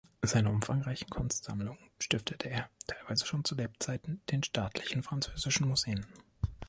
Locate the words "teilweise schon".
2.87-3.45